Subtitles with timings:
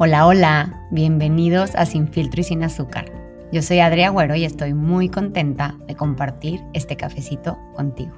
[0.00, 3.10] Hola, hola, bienvenidos a Sin Filtro y Sin Azúcar.
[3.50, 8.12] Yo soy Adria Agüero y estoy muy contenta de compartir este cafecito contigo.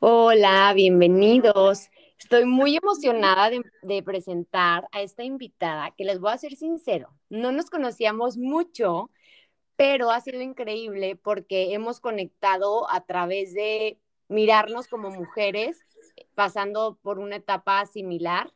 [0.00, 1.88] Hola, bienvenidos.
[2.18, 7.08] Estoy muy emocionada de, de, presentar a esta invitada que les voy a ser sincero,
[7.30, 9.08] no nos conocíamos mucho,
[9.76, 15.80] pero ha sido increíble porque hemos conectado a través de mirarnos como mujeres
[16.34, 18.52] pasando por una etapa similar.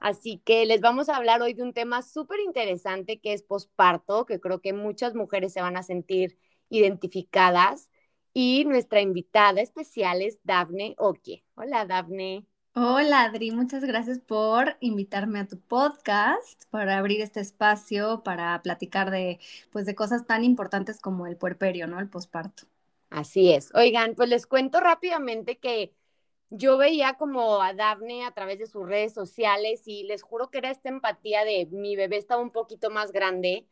[0.00, 4.26] Así que les vamos a hablar hoy de un tema súper interesante que es posparto,
[4.26, 7.90] que creo que muchas mujeres se van a sentir identificadas.
[8.32, 11.44] Y nuestra invitada especial es Dafne Okie.
[11.54, 12.46] Hola, Dafne.
[12.74, 19.10] Hola Adri, muchas gracias por invitarme a tu podcast, para abrir este espacio, para platicar
[19.10, 19.40] de,
[19.72, 21.98] pues, de cosas tan importantes como el puerperio, ¿no?
[21.98, 22.62] El posparto.
[23.10, 23.74] Así es.
[23.74, 25.92] Oigan, pues les cuento rápidamente que
[26.50, 30.58] yo veía como a Daphne a través de sus redes sociales y les juro que
[30.58, 33.66] era esta empatía de mi bebé estaba un poquito más grande,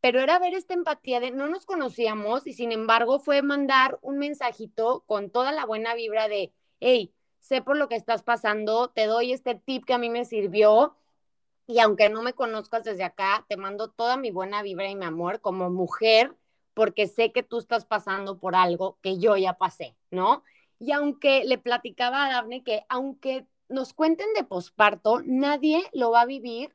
[0.00, 4.18] pero era ver esta empatía de no nos conocíamos y sin embargo fue mandar un
[4.18, 9.06] mensajito con toda la buena vibra de, hey, sé por lo que estás pasando, te
[9.06, 10.96] doy este tip que a mí me sirvió
[11.66, 15.04] y aunque no me conozcas desde acá, te mando toda mi buena vibra y mi
[15.04, 16.36] amor como mujer
[16.74, 20.44] porque sé que tú estás pasando por algo que yo ya pasé, ¿no?
[20.80, 26.22] Y aunque le platicaba a Daphne que aunque nos cuenten de posparto, nadie lo va
[26.22, 26.72] a vivir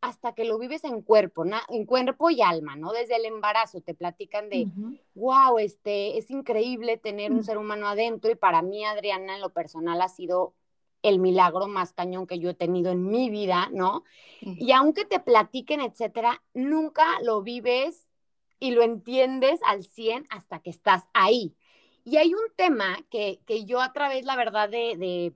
[0.00, 2.90] hasta que lo vives en cuerpo, en cuerpo y alma, ¿no?
[2.90, 4.68] Desde el embarazo te platican de,
[5.14, 9.50] wow, este, es increíble tener un ser humano adentro y para mí, Adriana, en lo
[9.50, 10.54] personal ha sido
[11.02, 14.02] el milagro más cañón que yo he tenido en mi vida, ¿no?
[14.40, 18.08] Y aunque te platiquen, etcétera, nunca lo vives
[18.58, 21.54] y lo entiendes al 100 hasta que estás ahí.
[22.04, 25.32] Y hay un tema que, que yo a través, la verdad, de,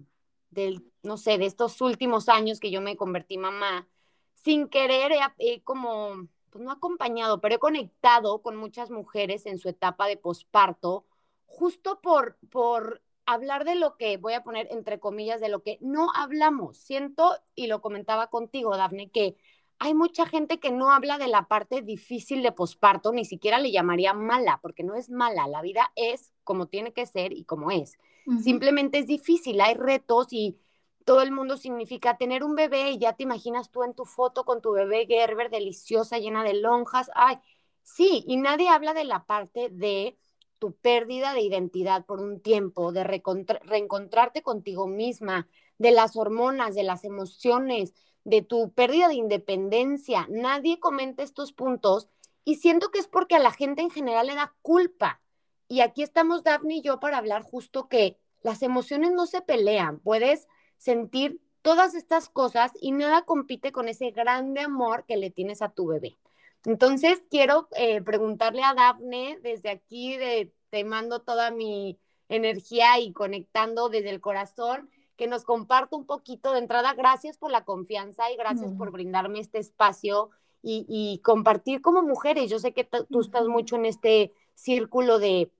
[0.50, 3.88] de, no sé, de estos últimos años que yo me convertí mamá,
[4.34, 9.68] sin querer he, como, pues no acompañado, pero he conectado con muchas mujeres en su
[9.68, 11.06] etapa de posparto,
[11.44, 15.78] justo por, por hablar de lo que, voy a poner entre comillas, de lo que
[15.80, 16.78] no hablamos.
[16.78, 19.36] Siento, y lo comentaba contigo, Dafne, que
[19.78, 23.72] hay mucha gente que no habla de la parte difícil de posparto, ni siquiera le
[23.72, 27.70] llamaría mala, porque no es mala, la vida es como tiene que ser y como
[27.70, 27.98] es.
[28.42, 30.58] Simplemente es difícil, hay retos y
[31.04, 34.44] todo el mundo significa tener un bebé y ya te imaginas tú en tu foto
[34.44, 37.10] con tu bebé Gerber deliciosa, llena de lonjas.
[37.14, 37.38] Ay,
[37.82, 40.18] sí, y nadie habla de la parte de
[40.58, 45.48] tu pérdida de identidad por un tiempo, de reencontrarte contigo misma,
[45.78, 47.94] de las hormonas, de las emociones,
[48.26, 50.26] de tu pérdida de independencia.
[50.28, 52.08] Nadie comenta estos puntos
[52.44, 55.20] y siento que es porque a la gente en general le da culpa.
[55.68, 60.00] Y aquí estamos Daphne y yo para hablar justo que las emociones no se pelean,
[60.00, 65.62] puedes sentir todas estas cosas y nada compite con ese grande amor que le tienes
[65.62, 66.18] a tu bebé.
[66.64, 71.96] Entonces, quiero eh, preguntarle a Daphne desde aquí, de, te mando toda mi
[72.28, 76.94] energía y conectando desde el corazón, que nos comparta un poquito de entrada.
[76.94, 80.30] Gracias por la confianza y gracias por brindarme este espacio
[80.62, 82.50] y, compartir como mujeres.
[82.50, 85.50] Yo sé que tú estás mucho en este círculo de,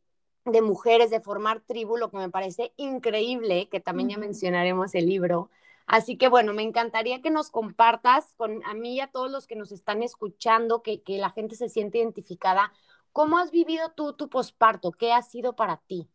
[0.45, 5.07] de, mujeres, de formar tribu, lo que me parece increíble, que también ya mencionaremos el
[5.07, 5.51] libro.
[5.87, 9.47] Así que bueno, me encantaría que nos compartas con a mí y a todos los
[9.47, 12.73] que nos están escuchando, que, que la gente se siente identificada.
[13.13, 14.91] ¿Cómo has vivido tú tu posparto?
[14.91, 16.09] ¿Qué ha sido para ti?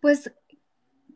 [0.00, 0.32] Pues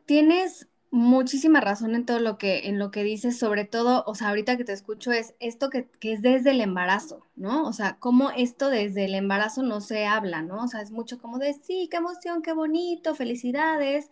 [0.05, 4.31] tienes muchísima razón en todo lo que, en lo que dices, sobre todo, o sea,
[4.31, 7.67] ahorita que te escucho es esto que, que, es desde el embarazo, ¿no?
[7.67, 10.65] O sea, cómo esto desde el embarazo no se habla, ¿no?
[10.65, 14.11] O sea, es mucho como de, sí, qué emoción, qué bonito, felicidades,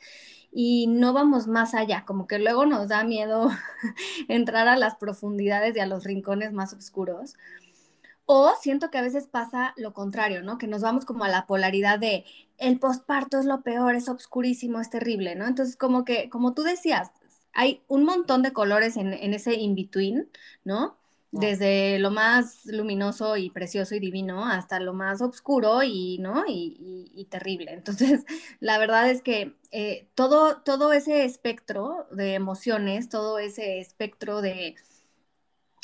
[0.53, 3.51] y no vamos más allá, como que luego nos da miedo
[4.29, 7.35] entrar a las profundidades y a los rincones más oscuros.
[8.25, 10.59] O siento que a veces pasa lo contrario, ¿no?
[10.59, 12.25] Que nos vamos como a la polaridad de
[12.59, 15.47] el posparto es lo peor, es obscurísimo, es terrible, ¿no?
[15.47, 17.11] Entonces, como que, como tú decías,
[17.53, 20.29] hay un montón de colores en, ese in-between,
[20.65, 20.99] ¿no?
[21.33, 26.45] Desde lo más luminoso y precioso y divino hasta lo más oscuro y, ¿no?
[26.47, 27.73] Y, terrible.
[27.73, 28.25] Entonces,
[28.61, 34.77] la verdad es que eh, todo, todo ese espectro de emociones, todo ese espectro de,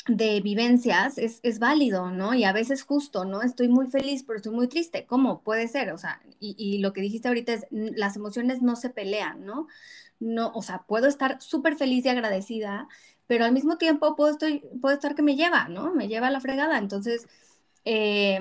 [0.07, 2.33] de vivencias es, es, válido, ¿no?
[2.33, 3.41] Y a veces justo, ¿no?
[3.41, 5.05] Estoy muy feliz, pero estoy muy triste.
[5.05, 5.41] ¿Cómo?
[5.41, 8.89] Puede ser, o sea, y, y lo que dijiste ahorita es, las emociones no se
[8.89, 9.67] pelean, ¿no?
[10.19, 12.87] No, o sea, puedo estar súper feliz y agradecida,
[13.27, 15.93] pero al mismo tiempo puedo, estoy, puedo estar que me lleva, ¿no?
[15.93, 16.77] Me lleva a la fregada.
[16.77, 17.27] Entonces,
[17.85, 18.39] eh,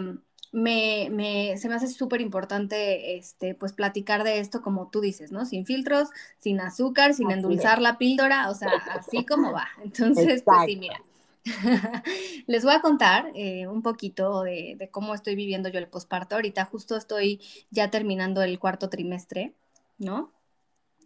[0.53, 5.33] me, me, se me hace súper importante este, pues platicar de esto como tú dices,
[5.33, 5.47] ¿no?
[5.47, 9.69] Sin filtros, sin azúcar, sin endulzar la píldora, o sea, así como va.
[9.85, 11.01] Entonces, pues sí, mira.
[12.47, 16.37] Les voy a contar eh, un poquito de, cómo estoy viviendo yo el posparto.
[16.37, 17.41] Ahorita justo estoy
[17.71, 19.55] ya terminando el cuarto trimestre,
[19.99, 20.33] ¿no?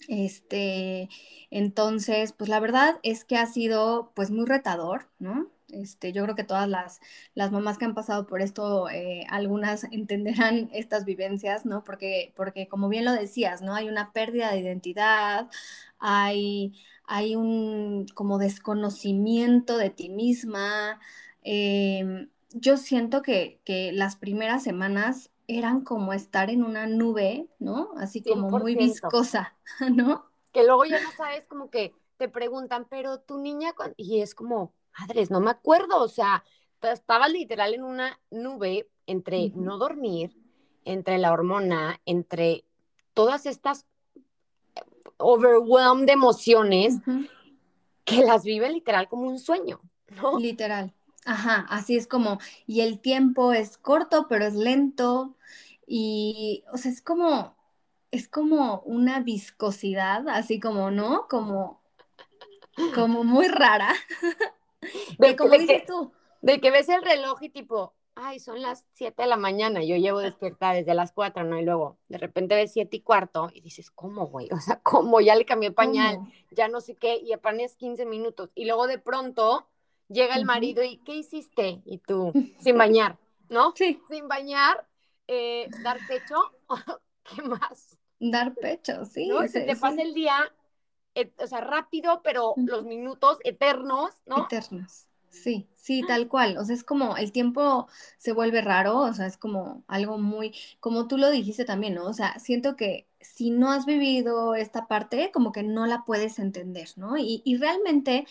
[0.09, 1.09] Este,
[1.51, 5.51] entonces, pues la verdad es que ha sido pues muy retador, ¿no?
[5.69, 7.01] Este, yo creo que todas las,
[7.35, 11.83] las mamás que han pasado por esto, eh, algunas entenderán estas vivencias, ¿no?
[11.85, 13.75] Porque, porque como bien lo decías, ¿no?
[13.75, 15.49] Hay una pérdida de identidad,
[15.99, 16.75] hay,
[17.07, 21.01] hay un como desconocimiento de ti misma.
[21.43, 27.91] Em, yo siento que, que las primeras semanas eran como estar en una nube, ¿no?
[27.97, 29.57] Así como muy viscosa,
[29.95, 30.27] ¿no?
[30.53, 34.73] Que luego ya no sabes como que te preguntan, pero tu niña, y es como,
[34.99, 36.45] madres, no me acuerdo, o sea,
[36.83, 40.37] estaba literal en una nube entre no dormir,
[40.85, 42.65] entre la hormona, entre
[43.13, 43.87] todas estas
[45.19, 46.99] overwhelmed emociones
[48.05, 49.81] que las vive literal como un sueño,
[50.21, 50.39] ¿no?
[50.39, 50.93] Literal.
[51.25, 55.35] Ajá, así es como, y el tiempo es corto, pero es lento,
[55.87, 57.57] y, o sea, es como,
[58.11, 61.27] es como una viscosidad, así como, ¿no?
[61.29, 61.83] Como,
[62.95, 63.93] como muy rara.
[65.19, 66.13] De, como dices tú.
[66.43, 69.97] De que ves el reloj y tipo, ay, son las 7 de la mañana, yo
[69.97, 71.59] llevo despierta desde las 4, ¿no?
[71.61, 74.49] Y luego de repente ves 7 y cuarto y dices, ¿cómo, güey?
[74.57, 75.21] O sea, ¿cómo?
[75.21, 76.19] Ya le cambié pañal,
[76.51, 78.51] ya no sé qué, y apenas 15 minutos.
[78.55, 79.69] Y luego de pronto
[80.09, 81.83] llega el marido y, ¿qué hiciste?
[81.85, 83.19] Y tú, sin bañar,
[83.49, 83.73] ¿no?
[83.77, 84.01] Sí.
[84.09, 84.89] Sin bañar,
[85.29, 86.37] eh, dar pecho,
[87.23, 87.99] ¿qué más?
[88.19, 89.29] Dar pecho, sí.
[89.29, 89.47] ¿no?
[89.47, 90.37] Se te pasa el día,
[91.39, 94.45] o sea, rápido, pero los minutos eternos, ¿no?
[94.45, 95.07] Eternos.
[95.43, 96.57] Sí, sí, tal cual.
[96.59, 100.55] O sea, es como el tiempo se vuelve raro, o sea, es como algo muy,
[100.81, 102.07] como tú lo dijiste también, ¿no?
[102.07, 106.39] O sea, siento que si no has vivido esta parte, como que no la puedes
[106.39, 107.19] entender, ¿no?
[107.19, 108.27] Y, y realmente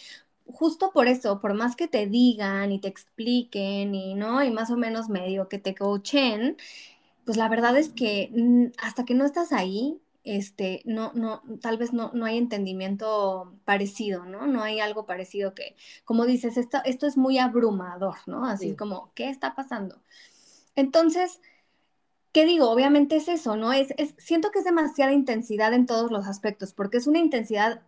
[0.48, 4.72] justo por eso, por más que te digan y te expliquen y no, y más
[4.72, 6.58] o menos medio que te coachen,
[7.26, 11.78] pues la verdad es que mm, hasta que no estás ahí, este, no, no, tal
[11.78, 14.48] vez no, no hay entendimiento parecido, ¿no?
[14.48, 18.46] No hay algo parecido que, como dices, esto, esto es muy abrumador, ¿no?
[18.46, 20.02] Así como, ¿qué está pasando?
[20.76, 21.40] Entonces,
[22.32, 22.70] ¿qué digo?
[22.70, 23.72] Obviamente es eso, ¿no?
[23.72, 27.84] Es, es, siento que es demasiada intensidad en todos los aspectos, porque es una intensidad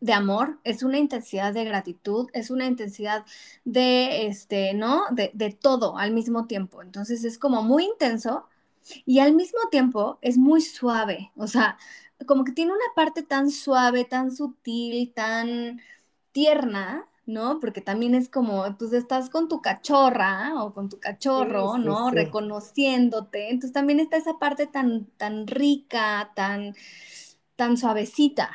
[0.00, 3.24] de amor, es una intensidad de gratitud, es una intensidad
[3.64, 5.04] de, este, ¿no?
[5.10, 6.82] De, de, todo al mismo tiempo.
[6.82, 8.46] Entonces es como muy intenso
[9.04, 11.78] y al mismo tiempo es muy suave, o sea,
[12.26, 15.80] como que tiene una parte tan suave, tan sutil, tan
[16.32, 17.60] tierna, ¿no?
[17.60, 22.10] Porque también es como, pues estás con tu cachorra o con tu cachorro, ¿no?
[22.10, 23.50] Reconociéndote.
[23.50, 26.74] Entonces también está esa parte tan, tan rica, tan,
[27.54, 28.50] tan suavecita.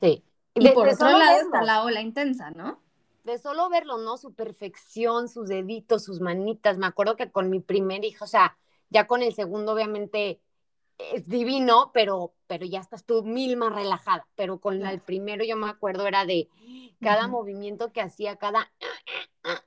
[0.00, 0.22] Sí.
[0.54, 2.80] Y por otro lado está la ola intensa, ¿no?
[3.24, 4.16] De solo verlo, ¿no?
[4.16, 6.78] Su perfección, sus deditos, sus manitas.
[6.78, 8.56] Me acuerdo que con mi primer hijo, o sea,
[8.92, 10.40] ya con el segundo, obviamente,
[10.98, 14.26] es divino, pero, pero ya estás tú mil más relajada.
[14.36, 16.48] Pero con el primero, yo me acuerdo, era de
[17.00, 18.70] cada movimiento que hacía, cada.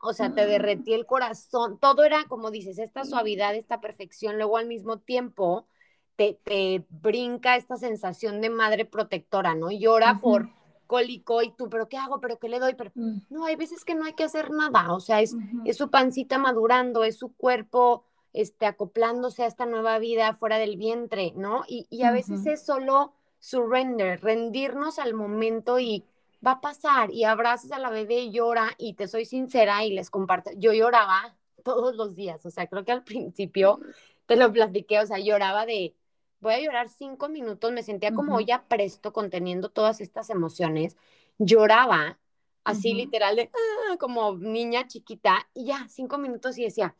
[0.01, 1.79] O sea, te derretí el corazón.
[1.79, 4.37] Todo era, como dices, esta suavidad, esta perfección.
[4.37, 5.67] Luego, al mismo tiempo,
[6.15, 9.71] te, te brinca esta sensación de madre protectora, ¿no?
[9.71, 10.49] Llora por
[10.87, 12.21] cólico y tú, pero ¿qué hago?
[12.21, 12.75] ¿Pero qué le doy?
[12.75, 13.17] Pero mm.
[13.29, 16.37] no, hay veces que no hay que hacer nada, o sea, es, es su pancita
[16.37, 18.05] madurando, es su cuerpo
[18.35, 21.63] este, acoplándose a esta nueva vida fuera del vientre, ¿no?
[21.67, 26.05] Y, y a veces es solo surrender, rendirnos al momento y
[26.45, 29.91] va a pasar y abrazas a la bebé y llora y te soy sincera y
[29.91, 33.79] les comparto, yo lloraba todos los días, o sea, creo que al principio
[34.25, 35.95] te lo platiqué, o sea, lloraba de,
[36.39, 40.97] voy a llorar cinco minutos, me sentía como ya presto conteniendo todas estas emociones,
[41.37, 42.19] lloraba
[42.65, 46.95] así literal de ah", como niña chiquita y ya cinco minutos y decía,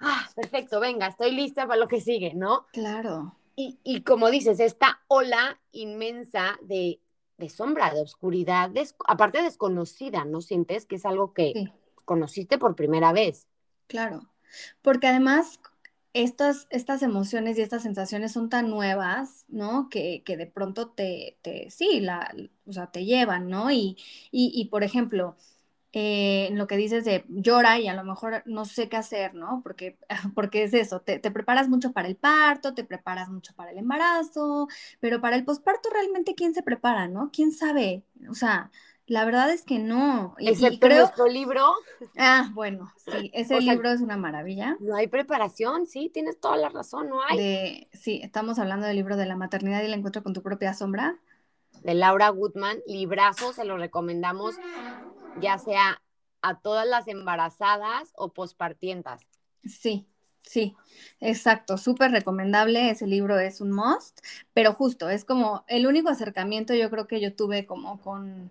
[0.00, 2.66] ah, perfecto, venga, estoy lista para lo que sigue, ¿no?
[2.72, 3.36] Claro.
[3.54, 7.00] Y, y como dices, esta ola inmensa de,
[7.36, 8.70] de sombra, de oscuridad,
[9.06, 11.72] aparte desconocida, ¿no sientes que es algo que
[12.04, 13.48] conociste por primera vez?
[13.86, 14.30] Claro,
[14.82, 15.60] porque además
[16.12, 19.88] estas, estas emociones y estas sensaciones son tan nuevas, ¿no?
[19.90, 22.34] Que, que de pronto te, te, sí, la,
[22.66, 23.70] o sea, te llevan, ¿no?
[23.70, 23.96] Y,
[24.30, 25.36] y, y por ejemplo,
[25.92, 29.60] eh, lo que dices de llora y a lo mejor no sé qué hacer, ¿no?
[29.62, 29.98] Porque,
[30.34, 33.78] porque es eso, te, te, preparas mucho para el parto, te preparas mucho para el
[33.78, 34.68] embarazo,
[35.00, 37.30] pero para el posparto realmente, ¿quién se prepara, ¿no?
[37.32, 38.04] ¿Quién sabe?
[38.28, 38.70] O sea,
[39.10, 40.36] La verdad es que no.
[40.38, 41.00] Y, Excepto creo...
[41.00, 41.74] nuestro libro.
[42.16, 44.76] Ah, bueno, sí, ese libro es una maravilla.
[44.78, 47.88] No hay preparación, sí, tienes toda la razón, no hay.
[47.92, 51.18] sí, estamos hablando del libro de la maternidad y el encuentro con tu propia sombra.
[51.82, 54.54] De Laura Goodman, librazo, se lo recomendamos
[55.40, 56.00] ya sea
[56.40, 59.26] a todas las embarazadas o pospartientas.
[59.64, 60.06] Sí,
[60.42, 60.74] Sí,
[61.20, 64.20] exacto, súper recomendable, ese libro es un must,
[64.54, 68.50] pero justo, es como el único acercamiento yo creo que yo tuve como con,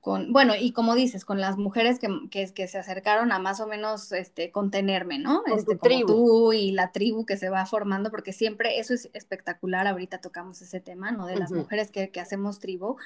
[0.00, 3.60] con, bueno, y como dices, con las mujeres que, que, que, se acercaron a más
[3.60, 5.42] o menos este, contenerme, ¿no?
[5.54, 9.86] Este, como tú y la tribu que se va formando, porque siempre eso es espectacular,
[9.86, 11.26] ahorita tocamos ese tema, ¿no?
[11.26, 12.96] De las mujeres que, que, hacemos tribu,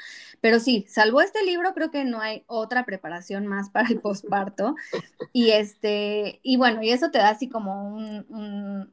[0.40, 4.76] pero sí, salvo este libro, creo que no hay otra preparación más para el posparto,
[5.32, 8.92] y este, y bueno, y eso te da así como un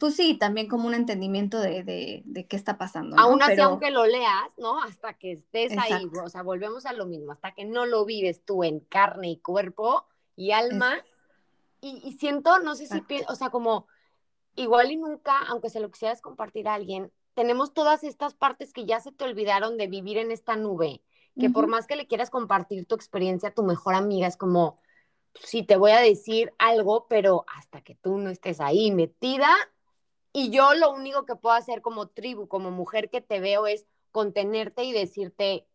[0.00, 3.16] pues sí, también como un entendimiento de, de, qué está pasando.
[3.18, 4.82] Aún así, aunque lo leas, ¿no?
[4.82, 8.44] Hasta que estés ahí, o sea, volvemos a lo mismo, hasta que no lo vives
[8.44, 10.96] tú en carne y cuerpo y alma.
[11.80, 13.86] Y, siento, no sé si, o sea, como
[14.56, 18.84] igual y nunca, aunque se lo quisieras compartir a alguien, tenemos todas estas partes que
[18.84, 21.02] ya se te olvidaron de vivir en esta nube,
[21.38, 24.80] que por más que le quieras compartir tu experiencia a tu mejor amiga, es como,
[25.34, 29.48] sí te voy a decir algo, pero hasta que tú no estés ahí metida.
[30.32, 33.86] Y yo lo único que puedo hacer como tribu, como mujer que te veo, es
[34.10, 35.66] contenerte y decirte,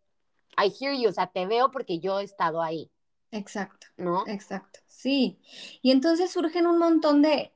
[0.58, 2.92] I hear you, o sea, te veo porque yo he estado ahí.
[3.32, 3.88] Exacto.
[3.98, 4.26] ¿No?
[4.28, 4.80] Exacto.
[4.88, 5.40] Sí.
[5.82, 7.52] Y entonces surgen un montón de,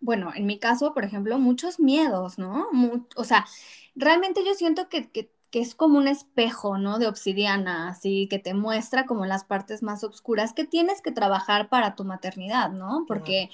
[0.00, 2.68] bueno, en mi caso, por ejemplo, muchos miedos, ¿no?
[3.16, 3.46] o sea,
[3.94, 6.98] realmente yo siento que, que que es como un espejo, ¿no?
[6.98, 11.68] De obsidiana, así que te muestra como las partes más oscuras que tienes que trabajar
[11.68, 13.04] para tu maternidad, ¿no?
[13.08, 13.50] Porque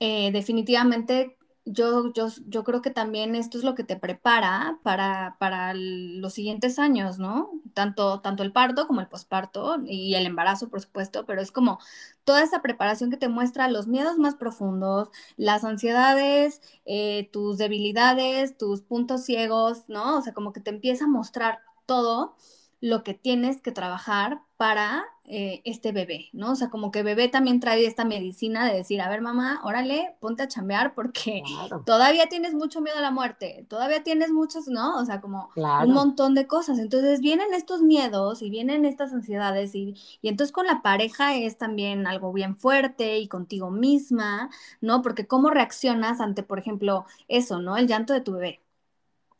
[0.00, 1.35] eh, definitivamente
[1.66, 6.32] yo, yo, yo creo que también esto es lo que te prepara para, para los
[6.32, 7.50] siguientes años, ¿no?
[7.74, 11.78] Tanto, tanto el parto como el posparto y el embarazo, por supuesto, pero es como
[12.24, 18.56] toda esa preparación que te muestra los miedos más profundos, las ansiedades, eh, tus debilidades,
[18.56, 20.18] tus puntos ciegos, ¿no?
[20.18, 22.36] O sea, como que te empieza a mostrar todo
[22.80, 26.52] lo que tienes que trabajar para eh, este bebé, ¿no?
[26.52, 30.14] O sea, como que bebé también trae esta medicina de decir, a ver, mamá, órale,
[30.20, 31.42] ponte a chambear porque
[31.84, 34.98] todavía tienes mucho miedo a la muerte, todavía tienes muchos, ¿no?
[34.98, 36.78] O sea, como un montón de cosas.
[36.78, 41.58] Entonces vienen estos miedos y vienen estas ansiedades y, y entonces con la pareja es
[41.58, 45.02] también algo bien fuerte y contigo misma, ¿no?
[45.02, 47.76] Porque cómo reaccionas ante, por ejemplo, eso, ¿no?
[47.76, 48.62] El llanto de tu bebé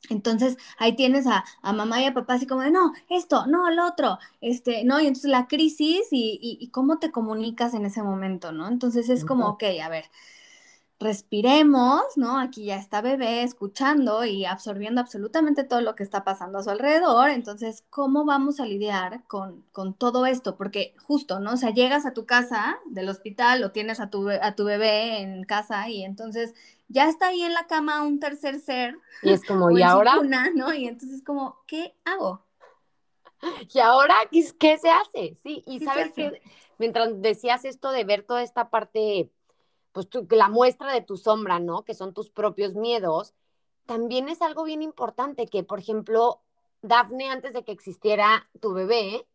[0.08, 3.86] entonces ahí tienes a, mamá y a papá así como de, no, esto, no, lo
[3.86, 8.52] otro, este, no, y entonces la crisis y, y, cómo te comunicas en ese momento,
[8.52, 8.68] ¿no?
[8.68, 10.04] Entonces es como, ok, a ver,
[10.98, 12.38] respiremos, ¿no?
[12.38, 16.70] Aquí ya está bebé escuchando y absorbiendo absolutamente todo lo que está pasando a su
[16.70, 17.28] alrededor.
[17.30, 20.56] Entonces, ¿cómo vamos a lidiar con, con todo esto?
[20.56, 21.52] Porque justo, ¿no?
[21.52, 25.20] O sea, llegas a tu casa del hospital o tienes a tu, a tu bebé
[25.20, 26.54] en casa y entonces
[26.88, 28.96] ya está ahí en la cama un tercer ser.
[29.22, 30.16] Y es como, ¿y ahora?
[30.54, 30.72] ¿no?
[30.74, 32.44] Y entonces como, ¿qué hago?
[33.72, 35.34] ¿Y ahora qué, se hace?
[35.42, 36.40] Sí, y sabes que
[36.78, 39.30] mientras decías esto de ver toda esta parte
[39.92, 41.82] pues la muestra de tu sombra, ¿no?
[41.82, 43.34] Que son tus propios miedos,
[43.86, 46.42] también es algo bien importante que, por ejemplo,
[46.82, 49.26] Dafne, antes de que existiera tu bebé,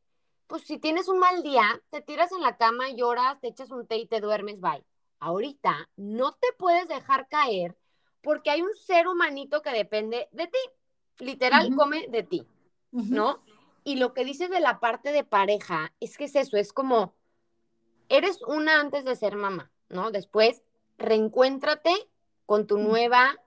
[0.45, 3.87] pues si tienes un mal día, te tiras en la cama, lloras, te echas un
[3.87, 4.83] té y te duermes, bye.
[5.21, 7.77] Ahorita no te puedes dejar caer
[8.21, 12.45] porque hay un ser humanito que depende de ti, literal, come de ti,
[12.91, 13.41] ¿no?
[13.85, 17.15] Y lo que dices de la parte de pareja es que es eso, es como,
[18.09, 19.71] eres una antes de ser mamá.
[19.91, 20.11] ¿no?
[20.11, 20.63] Después,
[20.97, 21.93] reencuéntrate
[22.45, 23.37] con tu nueva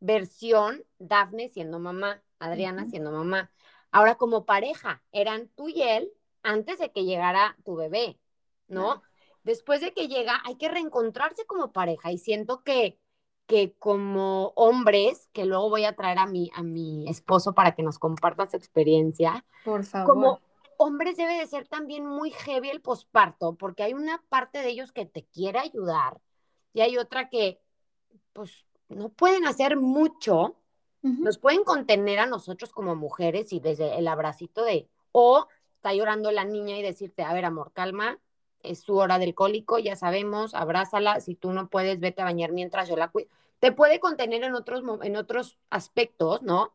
[0.00, 3.50] versión, Dafne siendo mamá, Adriana siendo mamá.
[3.90, 8.18] Ahora como pareja, eran tú y él antes de que llegara tu bebé,
[8.68, 9.02] ¿no?
[9.48, 12.98] Después de que llega, hay que reencontrarse como pareja y siento que,
[13.46, 17.82] que como hombres, que luego voy a traer a mi, a mi esposo para que
[17.82, 19.46] nos comparta su experiencia.
[19.64, 20.06] Por favor.
[20.06, 20.40] Como
[20.76, 24.92] hombres debe de ser también muy heavy el posparto, porque hay una parte de ellos
[24.92, 26.20] que te quiere ayudar
[26.74, 27.58] y hay otra que,
[28.34, 30.56] pues, no pueden hacer mucho,
[31.00, 36.30] nos pueden contener a nosotros como mujeres y desde el abracito de, o está llorando
[36.32, 38.18] la niña y decirte, a ver, amor, calma,
[38.62, 42.52] es su hora del cólico, ya sabemos, abrázala, si tú no puedes, vete a bañar
[42.52, 43.28] mientras yo la cuido.
[43.60, 46.72] Te puede contener en otros, en otros aspectos, ¿no?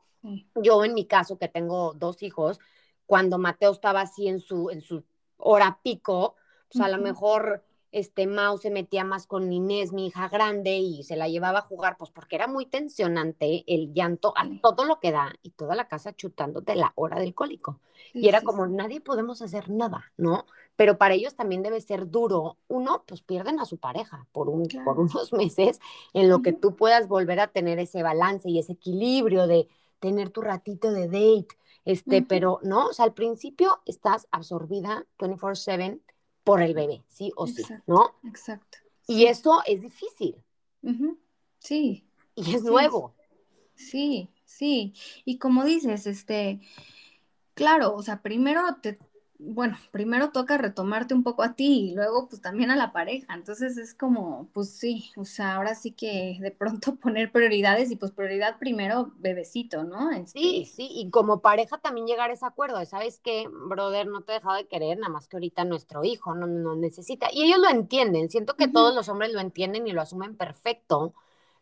[0.56, 2.60] Yo en mi caso, que tengo dos hijos,
[3.06, 5.04] cuando Mateo estaba así en su, en su
[5.38, 6.36] hora pico,
[6.72, 7.64] pues a lo mejor
[7.94, 11.64] este Mao se metía más con Inés, mi hija grande, y se la llevaba a
[11.64, 15.76] jugar, pues porque era muy tensionante el llanto a todo lo que da y toda
[15.76, 17.80] la casa chutándote la hora del cólico.
[18.14, 20.46] y era como, nadie podemos hacer nada, ¿no?
[20.84, 22.58] Pero para ellos también debe ser duro.
[22.68, 25.80] Uno, pues pierden a su pareja por, un, por unos meses
[26.12, 29.70] en lo que tú puedas volver a tener ese balance y ese equilibrio de
[30.02, 31.48] tener tu ratito de date,
[31.86, 36.02] este, pero no, o sea, al principio estás absorbida 24/7
[36.44, 38.16] por el bebé, sí o sí, ¿no?
[38.26, 38.80] Exacto.
[39.08, 40.36] Y eso es difícil.
[41.60, 42.04] Sí.
[42.36, 43.14] Y es nuevo.
[43.76, 44.94] Sí, sí.
[45.24, 46.60] Y como dices, este,
[47.54, 49.00] claro, o sea, primero te,
[49.46, 53.34] bueno, primero toca retomarte un poco a ti y luego pues también a la pareja.
[53.34, 57.96] Entonces es como, pues sí, o sea, ahora sí que de pronto poner prioridades y
[57.96, 60.10] pues prioridad primero bebecito, ¿no?
[60.28, 64.08] Sí, este sí, y como pareja también llegar a ese acuerdo, ¿sabes qué, brother?
[64.08, 67.28] No te he dejado de querer, nada más que ahorita nuestro hijo no, no necesita.
[67.32, 71.14] Y ellos lo entienden, siento que todos los hombres lo entienden y lo asumen perfecto,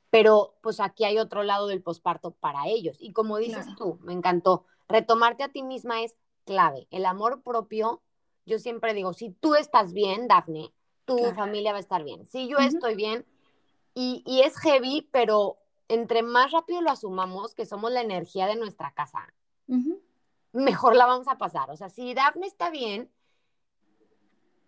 [0.10, 2.98] pero pues aquí hay otro lado del posparto para ellos.
[3.00, 6.88] Y como dices tú, me encantó, retomarte a ti misma es clave.
[6.92, 8.02] El amor propio,
[8.46, 10.74] yo siempre digo, si tú estás bien, Dafne,
[11.06, 12.26] tu familia va a estar bien.
[12.26, 13.26] Si yo estoy bien,
[13.94, 15.58] y, es heavy, pero
[15.88, 19.34] entre más rápido lo asumamos, que somos la energía de nuestra casa,
[20.54, 21.70] mejor la vamos a pasar.
[21.72, 23.12] O sea, si Dafne está bien,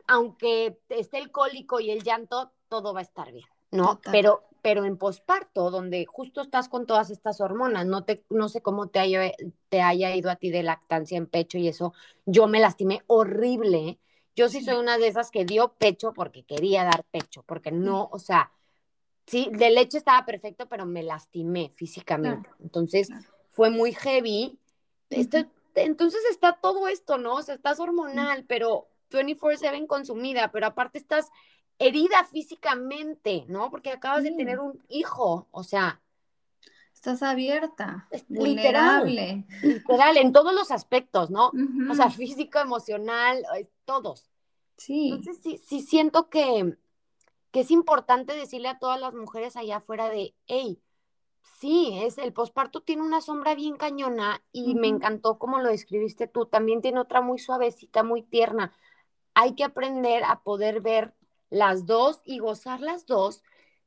[0.07, 4.01] aunque esté el cólico y el llanto, todo va a estar bien, ¿no?
[4.11, 8.61] Pero pero en posparto, donde justo estás con todas estas hormonas, no, te, no sé
[8.61, 9.33] cómo te haya,
[9.67, 11.93] te haya ido a ti de lactancia en pecho y eso,
[12.25, 13.99] yo me lastimé horrible.
[14.37, 18.07] Yo sí, soy una de esas que dio pecho porque quería dar pecho, porque no,
[18.09, 18.53] o sea,
[19.27, 22.49] sí, de leche estaba perfecto, pero me lastimé físicamente.
[22.61, 23.09] Entonces,
[23.49, 24.57] fue muy heavy.
[25.09, 27.35] Este, entonces está todo esto, ¿no?
[27.35, 31.29] O sea, estás hormonal, pero 24/7 consumida, pero aparte estás
[31.79, 33.69] herida físicamente, ¿no?
[33.69, 36.01] Porque acabas de tener un hijo, o sea.
[36.93, 39.45] Estás abierta, vulnerable.
[39.61, 41.51] Literal, en todos los aspectos, ¿no?
[41.89, 43.45] O sea, físico, emocional,
[43.83, 44.29] todos.
[44.77, 45.09] Sí.
[45.09, 46.77] Entonces, sí, sí siento que,
[47.51, 50.79] que es importante decirle a todas las mujeres allá afuera de, hey,
[51.59, 56.27] sí, es el posparto tiene una sombra bien cañona y me encantó como lo describiste
[56.27, 58.73] tú, también tiene otra muy suavecita, muy tierna.
[59.33, 61.13] Hay que aprender a poder ver
[61.53, 63.43] las dos y gozar las dos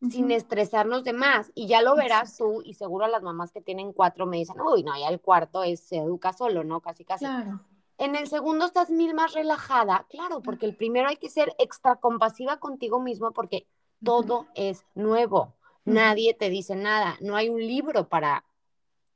[0.08, 1.50] sin estresarnos de más.
[1.54, 4.84] Y ya lo verás tú, y seguro las mamás que tienen cuatro me dicen, uy,
[4.84, 6.80] no, ya el cuarto es, se educa solo, ¿no?
[6.80, 7.24] Casi, casi.
[7.24, 7.60] Claro.
[7.98, 11.96] En el segundo estás mil más relajada, claro, porque el primero hay que ser extra
[11.96, 13.66] compasiva contigo mismo porque
[14.04, 15.54] todo es nuevo.
[15.84, 18.44] Nadie te dice nada, no hay un libro para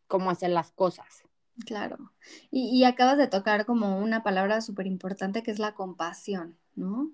[0.09, 1.23] cómo hacer las cosas.
[1.67, 2.11] Claro.
[2.51, 7.11] Y, y acabas de tocar como una palabra súper importante que es la compasión, ¿no?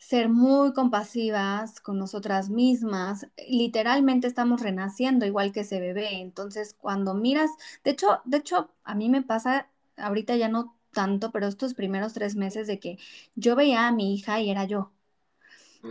[0.00, 3.28] Ser muy compasivas con nosotras mismas.
[3.48, 6.20] Literalmente estamos renaciendo igual que ese bebé.
[6.20, 7.50] Entonces, cuando miras,
[7.84, 12.14] de hecho, de hecho, a mí me pasa, ahorita ya no tanto, pero estos primeros
[12.14, 12.98] tres meses de que
[13.36, 14.92] yo veía a mi hija y era yo.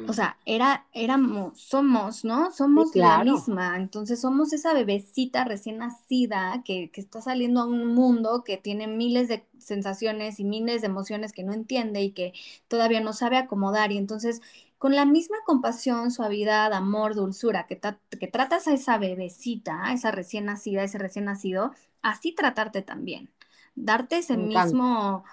[0.07, 2.51] O sea, era, éramos, somos, ¿no?
[2.51, 3.75] Somos la misma.
[3.75, 8.85] Entonces somos esa bebecita recién nacida que, que, está saliendo a un mundo que tiene
[8.85, 12.33] miles de sensaciones y miles de emociones que no entiende y que
[12.67, 13.91] todavía no sabe acomodar.
[13.91, 14.41] Y entonces,
[14.77, 20.11] con la misma compasión, suavidad, amor, dulzura que, que tratas a esa bebecita, a esa
[20.11, 21.71] recién nacida, ese recién nacido,
[22.03, 23.31] así tratarte también.
[23.73, 25.23] Darte ese mismo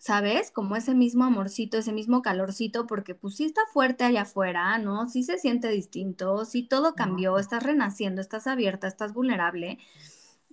[0.00, 0.50] ¿sabes?
[0.50, 5.06] Como ese mismo amorcito, ese mismo calorcito, porque pues sí está fuerte allá afuera, ¿no?
[5.06, 9.78] Sí se siente distinto, sí todo cambió, estás renaciendo, estás abierta, estás vulnerable,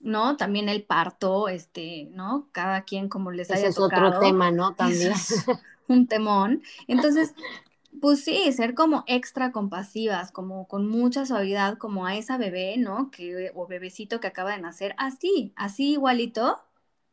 [0.01, 0.35] ¿no?
[0.35, 2.49] También el parto, este, ¿no?
[2.51, 4.75] Cada quien como les haya Ese es otro tema, ¿no?
[4.75, 5.13] También.
[5.87, 6.61] un temón.
[6.89, 7.33] Entonces,
[8.01, 13.11] pues sí, ser como extra compasivas, como con mucha suavidad, como a esa bebé, ¿no?
[13.11, 16.66] Que, o bebecito que acaba de nacer, así, así igualito,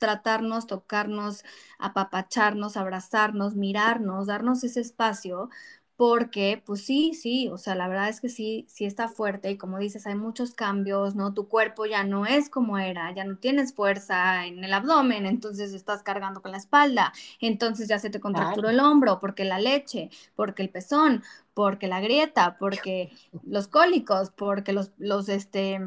[0.04, 1.44] tratarnos, tocarnos,
[1.78, 5.48] apapacharnos, abrazarnos, mirarnos, darnos ese espacio,
[5.96, 9.56] porque pues sí, sí, o sea, la verdad es que sí, sí está fuerte y
[9.56, 11.32] como dices, hay muchos cambios, ¿no?
[11.32, 15.72] Tu cuerpo ya no es como era, ya no tienes fuerza en el abdomen, entonces
[15.72, 20.10] estás cargando con la espalda, entonces ya se te contracturó el hombro, porque la leche,
[20.36, 21.22] porque el pezón,
[21.54, 23.10] porque la grieta, porque
[23.42, 25.80] los cólicos, porque los, los, este,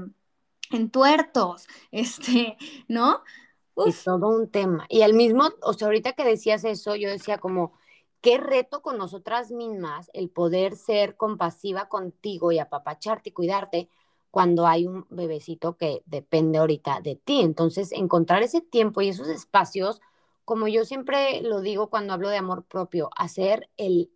[0.71, 3.21] entuertos, este, ¿no?
[3.85, 4.85] Es todo un tema.
[4.89, 7.73] Y al mismo, o sea, ahorita que decías eso, yo decía como,
[8.21, 13.89] qué reto con nosotras mismas el poder ser compasiva contigo y apapacharte y cuidarte
[14.31, 17.41] cuando hay un bebecito que depende ahorita de ti.
[17.41, 20.01] Entonces, encontrar ese tiempo y esos espacios,
[20.45, 24.11] como yo siempre lo digo cuando hablo de amor propio, hacer el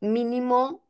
[0.00, 0.82] mínimo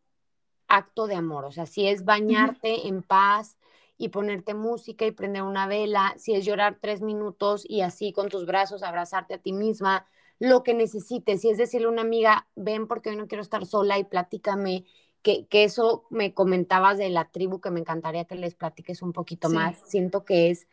[0.69, 3.57] acto de amor, o sea, si es bañarte en paz
[3.97, 8.29] y ponerte música y prender una vela, si es llorar tres minutos y así con
[8.29, 10.07] tus brazos abrazarte a ti misma,
[10.39, 13.65] lo que necesites, si es decirle a una amiga, ven porque hoy no quiero estar
[13.67, 14.85] sola y platícame,
[15.23, 19.13] que, que eso me comentabas de la tribu, que me encantaría que les platiques un
[19.13, 20.67] poquito más, siento que es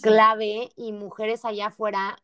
[0.00, 2.22] clave y mujeres allá afuera,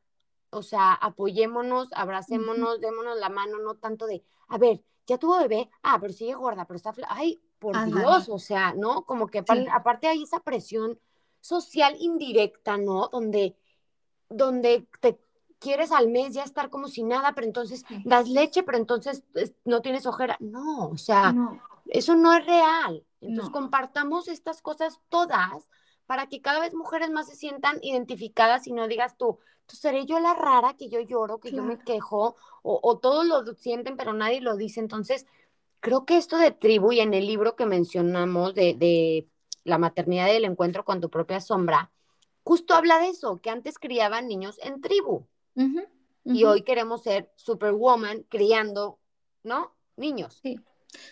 [0.51, 5.69] o sea, apoyémonos, abracémonos, démonos la mano, no tanto de, a ver, ya tuvo bebé,
[5.83, 9.03] ah, pero sigue gorda, pero está, ay, por Dios, o sea, ¿no?
[9.05, 10.99] Como que aparte hay esa presión
[11.41, 13.09] social indirecta, ¿no?
[13.09, 13.57] Donde,
[14.29, 15.19] donde te
[15.59, 19.25] quieres al mes ya estar como si nada, pero entonces das leche, pero entonces
[19.65, 20.37] no tienes ojera.
[20.41, 21.35] No, o sea,
[21.87, 23.05] eso no es real.
[23.21, 25.69] Entonces compartamos estas cosas todas
[26.07, 30.07] para que cada vez mujeres más se sientan identificadas y no digas tú, tú seré
[30.07, 33.97] yo la rara que yo lloro, que yo me quejo, o, o, todos lo sienten
[33.97, 34.81] pero nadie lo dice.
[34.81, 35.27] Entonces,
[35.81, 39.29] creo que esto de tribu y en el libro que mencionamos de, de
[39.65, 41.91] la maternidad y el encuentro con tu propia sombra,
[42.43, 45.27] justo habla de eso, que antes criaban niños en tribu.
[46.25, 48.99] Y hoy queremos ser superwoman criando,
[49.43, 49.75] ¿no?
[49.97, 50.41] Niños.
[50.43, 50.61] Sí.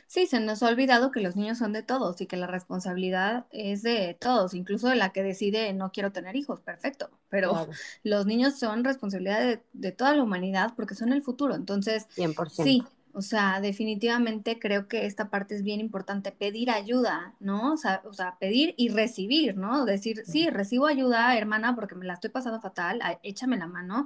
[0.07, 3.47] Sí, se nos ha olvidado que los niños son de todos y que la responsabilidad
[3.51, 7.53] es de todos, incluso de la que decide no quiero tener hijos, perfecto, pero
[8.03, 12.49] los niños son responsabilidad de, toda la humanidad porque son el futuro, entonces 100%.
[12.49, 12.85] sí,
[13.17, 17.73] o sea, definitivamente creo que esta parte es bien importante, pedir ayuda, ¿no?
[17.73, 19.87] O sea, o sea, pedir y recibir, ¿no?
[19.87, 24.05] Decir, sí, recibo ayuda, hermana, porque me la estoy pasando fatal, échame la mano.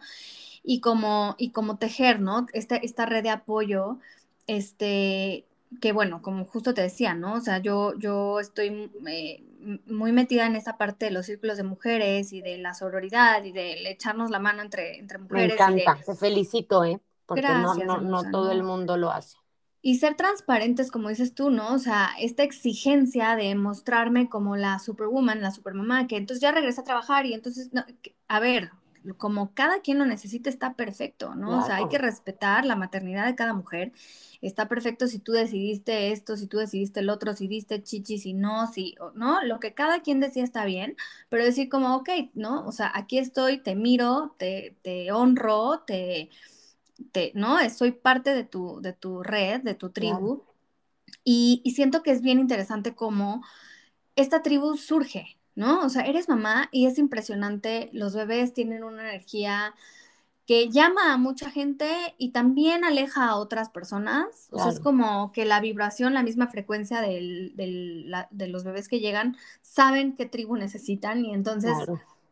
[0.62, 2.46] Y como, y como tejer, ¿no?
[2.52, 3.98] Esta, esta red de apoyo,
[4.46, 5.44] este,
[5.80, 7.34] que bueno, como justo te decía, ¿no?
[7.34, 9.42] O sea, yo, yo estoy eh,
[9.86, 13.50] muy metida en esa parte de los círculos de mujeres y de la sororidad y
[13.50, 15.48] de echarnos la mano entre, entre mujeres.
[15.48, 17.00] Me encanta, te felicito, ¿eh?
[17.30, 19.36] Porque no, no, no todo el mundo lo hace.
[19.82, 21.72] Y ser transparentes, como dices tú, ¿no?
[21.72, 26.82] O sea, esta exigencia de mostrarme como la superwoman, la supermamá, que entonces ya regresa
[26.82, 27.70] a trabajar y entonces,
[28.28, 28.72] a ver,
[29.16, 31.60] como cada quien lo necesita está perfecto, ¿no?
[31.60, 33.92] O sea, hay que respetar la maternidad de cada mujer
[34.40, 38.32] está perfecto si tú decidiste esto, si tú decidiste el otro, si diste chichi, si
[38.32, 39.42] no, si, ¿no?
[39.44, 40.96] Lo que cada quien decía está bien,
[41.28, 42.66] pero decir como, ok, ¿no?
[42.66, 46.30] O sea, aquí estoy, te miro, te, te honro, te,
[47.12, 47.56] te, ¿no?
[47.70, 50.42] Soy parte de tu, de tu red, de tu tribu.
[51.24, 53.42] Y, y siento que es bien interesante cómo
[54.16, 55.80] esta tribu surge, ¿no?
[55.80, 59.74] O sea, eres mamá y es impresionante, los bebés tienen una energía
[60.46, 64.48] que llama a mucha gente y también aleja a otras personas.
[64.50, 68.98] O sea, es como que la vibración, la misma frecuencia del, de los bebés que
[68.98, 71.72] llegan, saben qué tribu necesitan y entonces,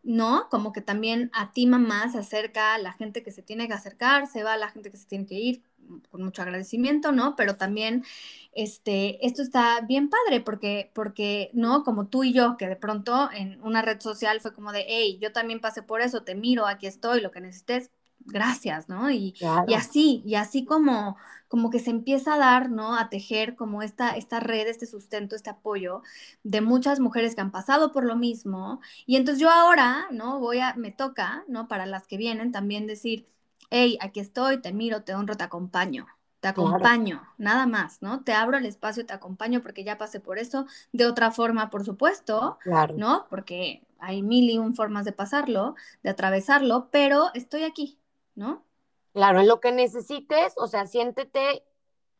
[0.08, 0.48] ¿no?
[0.48, 4.26] Como que también a ti mamá se acerca la gente que se tiene que acercar,
[4.26, 5.62] se va la gente que se tiene que ir
[6.10, 7.36] con mucho agradecimiento, ¿no?
[7.36, 8.04] Pero también,
[8.52, 11.84] este, esto está bien padre porque, porque, ¿no?
[11.84, 15.18] Como tú y yo, que de pronto en una red social fue como de, hey,
[15.20, 17.90] yo también pasé por eso, te miro, aquí estoy, lo que necesites,
[18.28, 19.10] gracias, ¿no?
[19.10, 21.16] Y, y, así, y así como,
[21.48, 22.96] como que se empieza a dar, ¿no?
[22.96, 26.02] A tejer como esta, esta red, este sustento, este apoyo
[26.42, 28.80] de muchas mujeres que han pasado por lo mismo.
[29.06, 30.40] Y entonces yo ahora, ¿no?
[30.40, 31.68] Voy a, me toca, ¿no?
[31.68, 33.28] Para las que vienen también decir,
[33.70, 36.06] hey, aquí estoy, te miro, te honro, te acompaño.
[36.40, 38.22] Te acompaño, nada más, ¿no?
[38.22, 40.66] Te abro el espacio, te acompaño porque ya pasé por eso.
[40.92, 42.58] De otra forma, por supuesto,
[42.94, 43.26] ¿no?
[43.28, 47.98] Porque hay mil y un formas de pasarlo, de atravesarlo, pero estoy aquí,
[48.38, 48.64] ¿no?
[49.12, 51.64] Claro, en lo que necesites, o sea, siéntete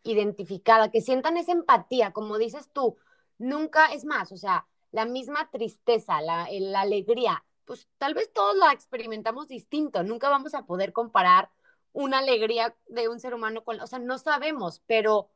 [0.02, 2.96] identificada, que sientan esa empatía, como dices tú,
[3.38, 8.56] nunca es más, o sea, la misma tristeza, la, la alegría, pues tal vez todos
[8.56, 11.50] la experimentamos distinto, nunca vamos a poder comparar
[11.92, 15.30] una alegría de un ser humano con, o sea, no sabemos, pero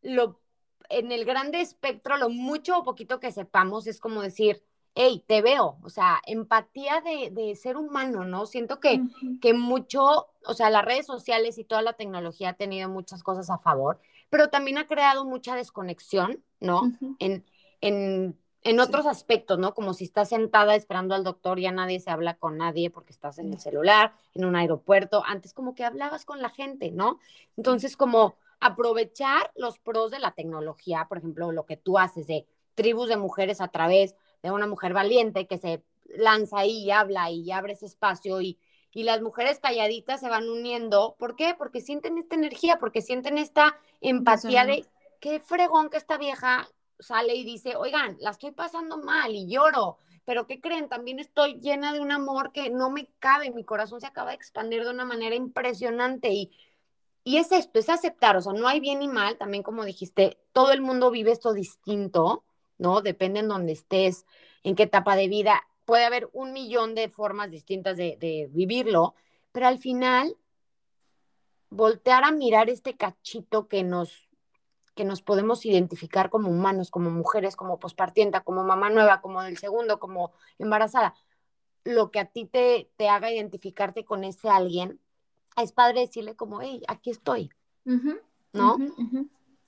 [0.00, 0.40] lo,
[0.88, 4.62] en el grande espectro, lo mucho o poquito que sepamos es como decir,
[4.94, 8.46] hey, te veo, o sea, empatía de, ser humano, ¿no?
[8.46, 9.02] Siento que,
[9.40, 13.50] que mucho, o sea, las redes sociales y toda la tecnología ha tenido muchas cosas
[13.50, 13.98] a favor,
[14.30, 16.92] pero también ha creado mucha desconexión, ¿no?
[17.18, 17.44] en,
[17.80, 19.74] en, en, otros aspectos, ¿no?
[19.74, 23.38] Como si estás sentada esperando al doctor, ya nadie se habla con nadie porque estás
[23.38, 27.18] en el celular, en un aeropuerto, antes como que hablabas con la gente, ¿no?
[27.56, 32.46] Entonces, como aprovechar los pros de la tecnología, por ejemplo, lo que tú haces de
[32.74, 37.30] tribus de mujeres a través de una mujer valiente que se lanza ahí y habla
[37.30, 38.58] y abre ese espacio y,
[38.92, 41.16] y las mujeres calladitas se van uniendo.
[41.18, 41.54] ¿Por qué?
[41.56, 44.86] Porque sienten esta energía, porque sienten esta empatía de
[45.18, 49.96] qué fregón que esta vieja sale y dice, oigan, la estoy pasando mal y lloro,
[50.26, 50.90] pero ¿qué creen?
[50.90, 54.36] También estoy llena de un amor que no me cabe, mi corazón se acaba de
[54.36, 56.52] expandir de una manera impresionante y
[57.26, 60.36] y es esto, es aceptar, o sea, no hay bien ni mal, también como dijiste,
[60.52, 62.44] todo el mundo vive esto distinto,
[62.78, 63.02] ¿no?
[63.02, 64.26] Depende en dónde estés,
[64.62, 69.14] en qué etapa de vida, puede haber un millón de formas distintas de, de vivirlo,
[69.52, 70.36] pero al final,
[71.70, 74.28] voltear a mirar este cachito que nos,
[74.94, 79.58] que nos podemos identificar como humanos, como mujeres, como pospartienta, como mamá nueva, como del
[79.58, 81.14] segundo, como embarazada,
[81.84, 85.00] lo que a ti te, te haga identificarte con ese alguien,
[85.56, 87.50] es padre decirle como, hey, aquí estoy,
[88.52, 88.78] ¿no?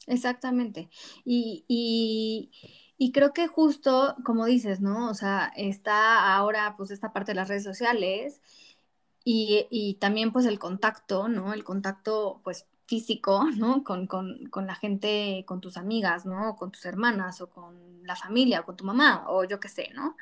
[0.07, 0.89] Exactamente.
[1.25, 2.51] Y, y,
[2.99, 5.11] y, creo que justo, como dices, ¿no?
[5.11, 8.41] O sea, está ahora pues esta parte de las redes sociales
[9.25, 11.53] y, y también pues el contacto, ¿no?
[11.53, 13.85] El contacto pues físico, ¿no?
[13.85, 16.57] Con, con, con, la gente, con tus amigas, ¿no?
[16.57, 19.91] Con tus hermanas o con la familia o con tu mamá o yo qué sé,
[19.95, 20.17] ¿no?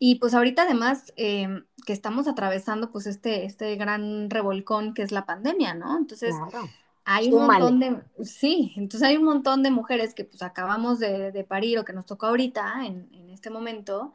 [0.00, 5.10] Y pues ahorita además em, que estamos atravesando pues este, este gran revolcón que es
[5.10, 5.98] la pandemia, ¿no?
[5.98, 6.34] Entonces
[7.08, 11.44] hay un montón de, sí, entonces hay un montón de mujeres que pues acabamos de,
[11.48, 14.12] parir o que nos tocó ahorita en, en, este momento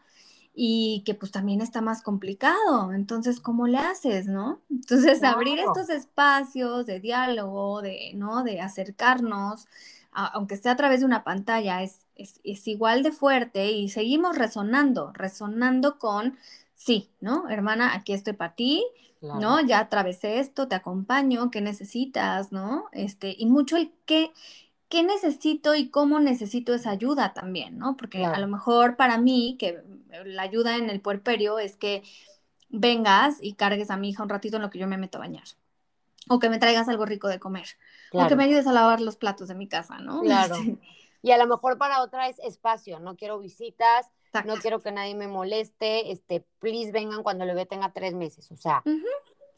[0.54, 2.94] y que pues también está más complicado.
[2.94, 4.62] Entonces, ¿cómo le haces, no?
[4.70, 8.44] Entonces abrir estos espacios de diálogo, de, ¿no?
[8.44, 9.68] De acercarnos,
[10.12, 15.12] aunque esté a través de una pantalla, es es, igual de fuerte y seguimos resonando,
[15.14, 16.38] resonando con,
[16.84, 17.50] sí, ¿no?
[17.50, 18.86] Hermana, aquí estoy para ti,
[19.22, 19.62] ¿no?
[19.62, 22.86] Ya atravesé esto, te acompaño, ¿qué necesitas, ¿no?
[22.92, 24.34] Este, y mucho el qué,
[24.90, 27.96] qué necesito y cómo necesito esa ayuda también, ¿no?
[27.96, 29.82] Porque a lo mejor para mí, que
[30.26, 32.04] la ayuda en el puerperio es que
[32.68, 35.22] vengas y cargues a mi hija un ratito en lo que yo me meto a
[35.22, 35.46] bañar.
[36.28, 37.68] O que me traigas algo rico de comer.
[38.12, 40.22] O que me ayudes a lavar los platos de mi casa, ¿no?
[40.24, 40.56] Claro.
[40.56, 40.80] Este,
[41.22, 44.08] y a lo mejor para otra es espacio, no quiero visitas,
[44.46, 48.52] no quiero que nadie me moleste, este, please vengan cuando el bebé tenga tres meses,
[48.52, 48.84] o sea,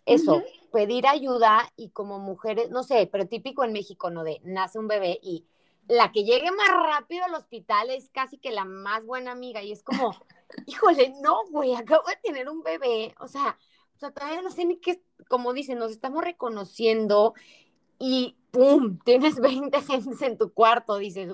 [0.06, 4.24] eso, pedir ayuda y como mujeres, no sé, pero típico en México, ¿no?
[4.24, 5.46] De nace un bebé y
[5.88, 9.72] la que llegue más rápido al hospital es casi que la más buena amiga y
[9.72, 10.16] es como,
[10.68, 13.58] híjole, no, güey, acabo de tener un bebé, o sea,
[13.96, 17.34] o sea, todavía no sé ni qué, como dicen, nos estamos reconociendo
[17.98, 19.00] y ¡pum!
[19.04, 21.34] Tienes 20 gentes en tu cuarto, dices,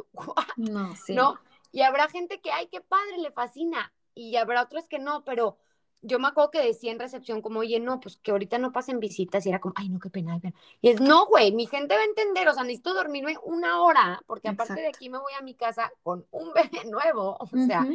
[0.58, 1.13] No, sí.
[1.13, 1.39] ¿no?
[1.71, 3.93] Y habrá gente que, ay, qué padre, le fascina.
[4.13, 5.57] Y habrá otros que no, pero
[6.01, 8.99] yo me acuerdo que decía en recepción como, oye, no, pues que ahorita no pasen
[8.99, 9.45] visitas.
[9.45, 10.39] Y era como, ay, no, qué pena.
[10.81, 14.21] Y es, no, güey, mi gente va a entender, o sea, necesito dormirme una hora,
[14.25, 17.88] porque aparte de aquí me voy a mi casa con un bebé nuevo, o sea,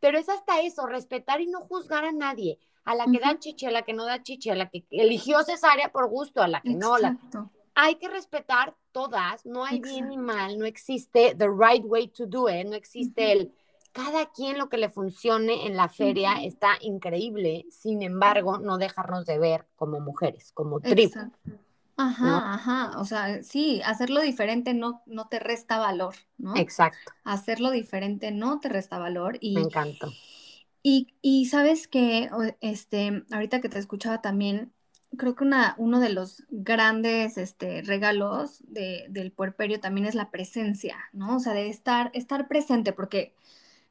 [0.00, 3.66] pero es hasta eso, respetar y no juzgar a nadie, a la que da chiche,
[3.66, 6.60] a la que no da chiche, a la que eligió cesárea por gusto, a la
[6.60, 7.18] que no, la,
[7.76, 12.26] hay que respetar todas, no hay bien ni mal, no existe the right way to
[12.26, 13.52] do it, no existe el
[13.92, 19.24] cada quien lo que le funcione en la feria está increíble, sin embargo, no dejarnos
[19.24, 21.14] de ver como mujeres, como tribu.
[21.96, 26.54] Ajá, ajá, o sea, sí, hacerlo diferente no, no te resta valor, ¿no?
[26.56, 27.10] Exacto.
[27.24, 29.54] Hacerlo diferente no te resta valor y...
[29.54, 30.08] Me encanta.
[30.82, 32.28] Y, y sabes que,
[32.60, 34.74] este, ahorita que te escuchaba también,
[35.16, 40.30] creo que una, uno de los grandes este, regalos de, del puerperio también es la
[40.30, 41.36] presencia, ¿no?
[41.36, 43.34] O sea, de estar, estar presente, porque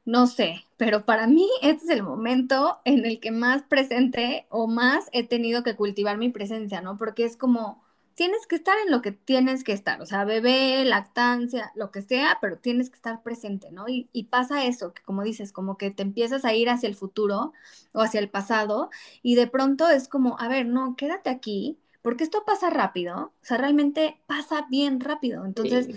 [0.04, 4.66] no sé, pero para mí este es el momento en el que más presente o
[4.68, 6.96] más he tenido que cultivar mi presencia, ¿no?
[6.96, 7.82] Porque es como
[8.16, 12.00] tienes que estar en lo que tienes que estar, o sea, bebé, lactancia, lo que
[12.00, 13.84] sea, pero tienes que estar presente, ¿no?
[13.88, 17.52] Y, pasa eso, que como dices, como que te empiezas a ir hacia el futuro
[17.92, 18.90] o hacia el pasado
[19.22, 23.44] y de pronto es como, a ver, no, quédate aquí, porque esto pasa rápido, o
[23.44, 25.44] sea, realmente pasa bien rápido.
[25.44, 25.88] Entonces,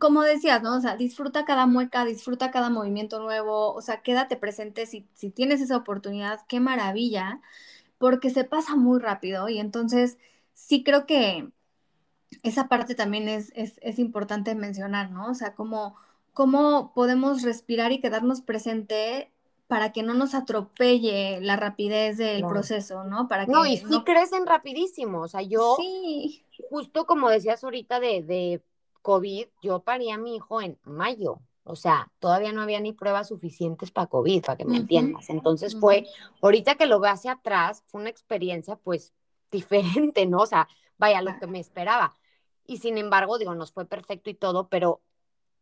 [0.00, 0.76] como decías, ¿no?
[0.76, 5.30] O sea, disfruta cada mueca, disfruta cada movimiento nuevo, o sea, quédate presente si, si
[5.30, 7.40] tienes esa oportunidad, qué maravilla,
[7.98, 10.18] porque se pasa muy rápido y entonces
[10.54, 11.48] sí creo que
[12.42, 15.30] esa parte también es, es, importante mencionar, ¿no?
[15.30, 15.96] O sea, cómo,
[16.32, 19.30] cómo podemos respirar y quedarnos presente
[19.66, 23.28] para que no nos atropelle la rapidez del proceso, ¿no?
[23.28, 25.22] Para que no, y sí crecen rapidísimo.
[25.22, 26.44] O sea, yo, sí.
[26.70, 28.62] justo como decías ahorita de, de
[29.02, 31.40] COVID, yo parí a mi hijo en mayo.
[31.66, 35.30] O sea, todavía no había ni pruebas suficientes para COVID, para que me entiendas.
[35.30, 36.06] Entonces fue,
[36.42, 39.14] ahorita que lo ve hacia atrás, fue una experiencia pues
[39.50, 40.38] diferente, ¿no?
[40.38, 42.14] O sea, vaya, lo que me esperaba.
[42.66, 45.02] Y sin embargo, digo, nos fue perfecto y todo, pero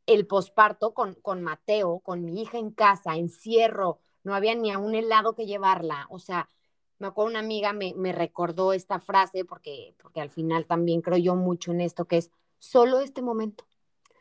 [0.07, 4.79] el posparto con, con Mateo, con mi hija en casa, encierro, no había ni a
[4.79, 6.07] un helado que llevarla.
[6.11, 6.49] O sea,
[6.99, 11.19] me acuerdo una amiga me, me recordó esta frase porque, porque al final también creo
[11.19, 13.65] yo mucho en esto, que es solo este momento,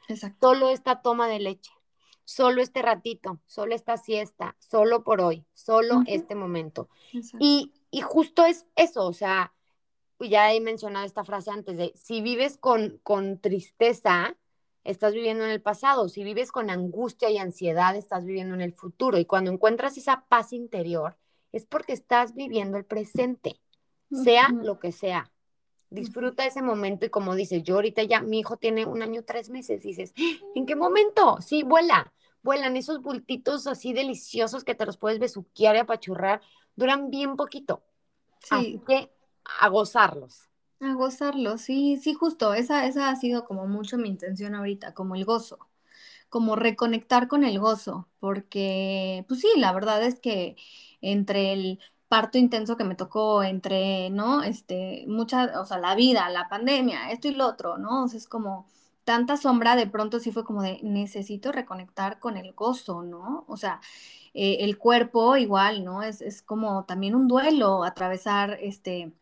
[0.07, 0.49] Exacto.
[0.49, 1.71] solo esta toma de leche,
[2.25, 6.89] solo este ratito, solo esta siesta, solo por hoy, solo este momento.
[7.39, 9.53] Y, y justo es eso, o sea,
[10.19, 14.37] ya he mencionado esta frase antes de, si vives con, con tristeza,
[14.83, 18.73] estás viviendo en el pasado, si vives con angustia y ansiedad, estás viviendo en el
[18.73, 19.17] futuro.
[19.17, 21.17] Y cuando encuentras esa paz interior,
[21.51, 23.59] es porque estás viviendo el presente,
[24.23, 25.31] sea lo que sea.
[25.89, 29.49] Disfruta ese momento y como dices, yo ahorita ya, mi hijo tiene un año, tres
[29.49, 30.13] meses, dices,
[30.55, 31.37] ¿en qué momento?
[31.41, 36.41] Sí, vuela, vuelan esos bultitos así deliciosos que te los puedes besuquear y apachurrar,
[36.75, 37.83] duran bien poquito.
[38.39, 38.55] Sí.
[38.55, 39.11] Así que
[39.59, 40.49] a gozarlos.
[40.79, 45.13] A gozarlos, sí, sí, justo, esa, esa ha sido como mucho mi intención ahorita, como
[45.13, 45.59] el gozo,
[46.27, 50.55] como reconectar con el gozo, porque, pues sí, la verdad es que
[51.01, 54.43] entre el parto intenso que me tocó, entre, ¿no?
[54.43, 58.05] Este, mucha, o sea, la vida, la pandemia, esto y lo otro, ¿no?
[58.05, 58.65] O sea, es como
[59.03, 63.45] tanta sombra, de pronto sí fue como de, necesito reconectar con el gozo, ¿no?
[63.47, 63.81] O sea,
[64.33, 66.03] eh, el cuerpo igual, ¿no?
[66.03, 69.13] Es, es como también un duelo, atravesar, este,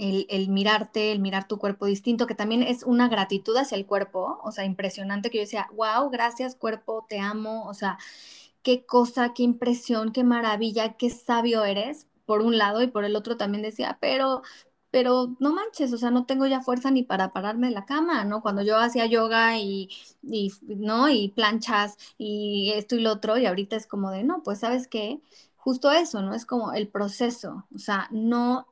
[0.00, 4.40] el, mirarte, el mirar tu cuerpo distinto, que también es una gratitud hacia el cuerpo,
[4.42, 7.98] o sea, impresionante que yo decía, wow, gracias cuerpo, te amo, o sea,
[8.62, 13.16] qué cosa, qué impresión, qué maravilla, qué sabio eres, por un lado, y por el
[13.16, 14.42] otro también decía, pero,
[14.90, 18.24] pero no manches, o sea, no tengo ya fuerza ni para pararme de la cama,
[18.24, 18.42] ¿no?
[18.42, 19.90] Cuando yo hacía yoga y,
[20.22, 21.08] y, ¿no?
[21.08, 24.88] Y planchas y esto y lo otro, y ahorita es como de, no, pues sabes
[24.88, 25.20] qué,
[25.56, 26.34] justo eso, ¿no?
[26.34, 28.66] Es como el proceso, o sea, no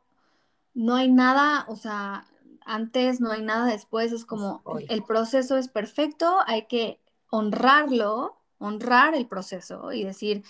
[0.79, 2.29] no hay nada, o sea,
[2.65, 7.01] antes no hay nada después, es como el proceso es perfecto, hay que
[7.31, 10.45] honrarlo, honrar el proceso y decir,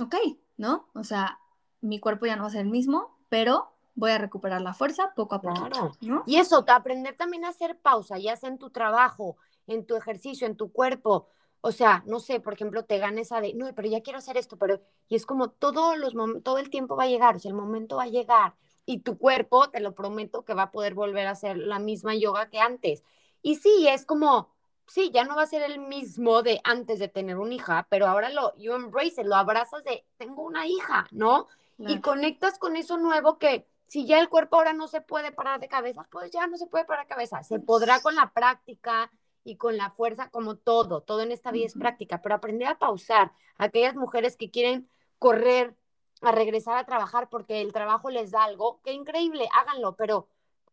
[0.00, 0.14] ok,
[0.56, 0.88] ¿no?
[0.94, 1.40] O sea,
[1.82, 5.12] mi cuerpo ya no va a ser el mismo, pero voy a recuperar la fuerza
[5.16, 5.92] poco a poco.
[6.02, 6.22] ¿no?
[6.26, 10.46] Y eso, aprender también a hacer pausa, ya sea en tu trabajo, en tu ejercicio,
[10.46, 11.26] en tu cuerpo.
[11.62, 14.36] O sea, no sé, por ejemplo, te ganes a de, no, pero ya quiero hacer
[14.36, 17.48] esto, pero, y es como todos los todo el tiempo va a llegar, o sea,
[17.48, 18.54] el momento va a llegar
[18.84, 22.14] y tu cuerpo, te lo prometo, que va a poder volver a hacer la misma
[22.14, 23.02] yoga que antes.
[23.42, 24.54] Y sí, es como,
[24.86, 28.06] sí, ya no va a ser el mismo de antes de tener una hija, pero
[28.06, 31.48] ahora lo, you embrace it, lo abrazas de, tengo una hija, ¿no?
[31.78, 35.60] Y conectas con eso nuevo que si ya el cuerpo ahora no se puede parar
[35.60, 37.42] de cabeza, pues ya no se puede parar de cabeza.
[37.42, 39.10] Se podrá con la práctica
[39.44, 42.78] y con la fuerza, como todo, todo en esta vida es práctica, pero aprender a
[42.78, 43.32] pausar.
[43.58, 45.76] Aquellas mujeres que quieren correr
[46.20, 50.28] a regresar a trabajar porque el trabajo les da algo, qué increíble, háganlo, pero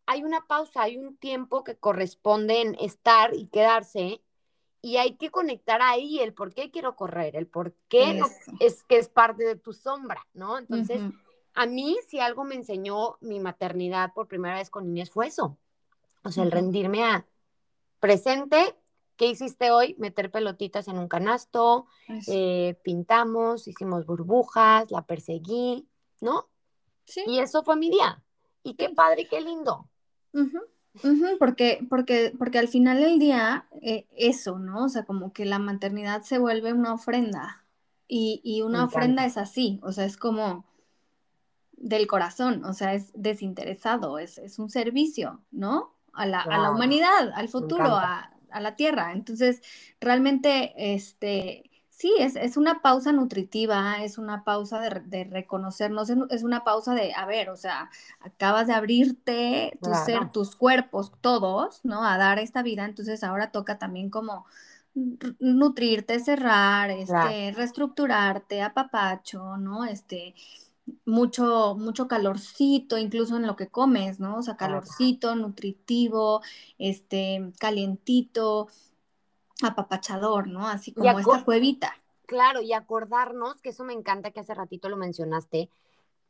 [0.06, 4.22] hay una pausa, hay un tiempo que corresponde en estar y quedarse
[4.82, 8.20] y hay que conectar ahí el por qué quiero correr, el por qué
[8.60, 10.58] es que es parte de tu sombra, ¿no?
[10.58, 11.02] Entonces,
[11.54, 15.58] a mí si algo me enseñó mi maternidad por primera vez con niñas fue eso,
[16.24, 17.26] o sea, el rendirme a
[18.00, 18.76] presente,
[19.16, 19.96] ¿Qué hiciste hoy?
[20.00, 21.86] Meter pelotitas en un canasto,
[22.28, 25.88] eh, pintamos, hicimos burbujas, la perseguí,
[26.20, 26.50] ¿no?
[27.06, 27.22] Sí.
[27.28, 28.24] Y eso fue mi día.
[28.64, 29.88] Y qué padre, qué lindo.
[31.38, 34.86] porque, porque, porque al final del día, eh, eso, ¿no?
[34.86, 37.64] O sea, como que la maternidad se vuelve una ofrenda.
[38.08, 40.66] Y, una ofrenda es así, o sea, es como
[41.84, 45.94] del corazón, o sea, es desinteresado, es, es un servicio, ¿no?
[46.14, 49.12] A la, a la humanidad, al futuro, a, a la tierra.
[49.12, 49.62] Entonces,
[50.00, 56.64] realmente, este, sí, es, es una pausa nutritiva, es una pausa de, reconocernos, es una
[56.64, 57.90] pausa de, a ver, o sea,
[58.22, 62.06] acabas de abrirte tu ser, tus cuerpos, todos, ¿no?
[62.06, 64.46] A dar esta vida, entonces ahora toca también como
[65.40, 69.86] nutrirte, cerrar, este, reestructurarte, apapacho, ¿no?
[69.86, 70.36] Este,
[71.06, 74.38] mucho, mucho calorcito, incluso en lo que comes, ¿no?
[74.38, 76.42] O sea, calorcito, nutritivo,
[76.78, 78.68] este, calientito,
[79.62, 80.68] apapachador, ¿no?
[80.68, 81.96] Así como esta cuevita.
[82.26, 85.70] Claro, y acordarnos, que eso me encanta que hace ratito lo mencionaste,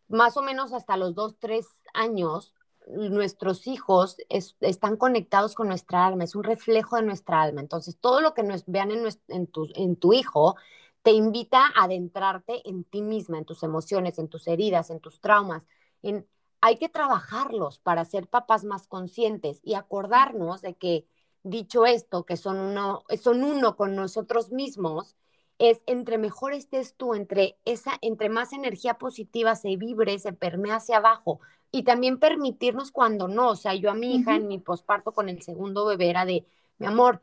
[0.08, 2.54] más o menos hasta los dos, tres años,
[2.88, 7.62] nuestros hijos están conectados con nuestra alma, es un reflejo de nuestra alma.
[7.62, 10.58] Entonces, todo lo que nos vean en, en, tu, en tu hijo
[11.04, 15.20] te invita a adentrarte en ti misma, en tus emociones, en tus heridas, en tus
[15.20, 15.68] traumas.
[16.02, 16.26] En,
[16.62, 21.06] hay que trabajarlos para ser papás más conscientes y acordarnos de que,
[21.44, 25.18] dicho esto, que son uno, son uno con nosotros mismos,
[25.60, 30.78] es entre mejor estés tú, entre, esa, entre más energía positiva se vibre, se permea
[30.78, 31.42] hacia abajo.
[31.70, 33.50] Y también permitirnos cuando no.
[33.50, 36.46] O sea, yo a mi hija en mi posparto con el segundo bebé era de,
[36.78, 37.22] mi amor,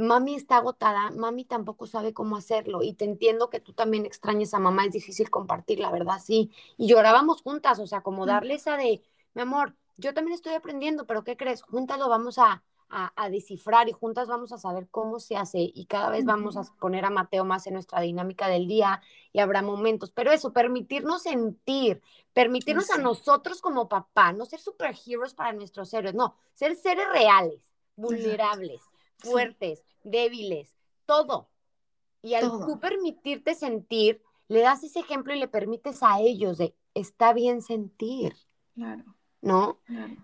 [0.00, 4.54] mami está agotada, mami tampoco sabe cómo hacerlo y te entiendo que tú también extrañes
[4.54, 6.50] a mamá, es difícil compartir, la verdad, sí.
[6.76, 9.02] Y llorábamos juntas, o sea, como darle esa de,
[9.34, 11.62] mi amor, yo también estoy aprendiendo, pero ¿qué crees?
[11.62, 15.86] Juntas lo vamos a, a, descifrar y juntas vamos a saber cómo se hace y
[15.86, 19.00] cada vez vamos a poner a Mateo más en nuestra dinámica del día
[19.32, 20.10] y habrá momentos.
[20.10, 26.14] Pero eso, permitirnos sentir, permitirnos a nosotros como papá, no ser superhéroes para nuestros héroes,
[26.14, 27.60] no, ser seres reales,
[27.94, 28.82] vulnerables,
[29.20, 31.48] fuertes, débiles, todo.
[32.22, 36.74] Y al tú permitirte sentir, le das ese ejemplo y le permites a ellos de,
[36.94, 38.34] está bien sentir.
[38.74, 39.04] Claro.
[39.40, 39.80] ¿No?
[39.86, 40.16] Claro.